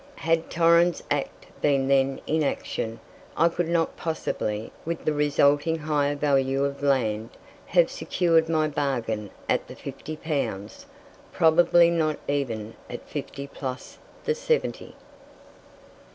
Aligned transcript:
Had 0.15 0.49
Torrens's 0.49 1.03
Act 1.11 1.45
been 1.61 1.87
then 1.87 2.21
in 2.25 2.41
action, 2.41 2.99
I 3.37 3.49
could 3.49 3.67
not 3.67 3.97
possibly, 3.97 4.71
with 4.83 5.05
the 5.05 5.13
resulting 5.13 5.77
higher 5.77 6.15
value 6.15 6.65
of 6.65 6.81
land, 6.81 7.29
have 7.67 7.91
secured 7.91 8.49
my 8.49 8.67
bargain 8.67 9.29
at 9.47 9.67
the 9.67 9.75
fifty 9.75 10.15
pounds, 10.17 10.87
probably 11.31 11.91
not 11.91 12.17
even 12.27 12.73
at 12.89 13.07
fifty 13.07 13.45
plus 13.45 13.99
the 14.23 14.33
seventy. 14.33 14.95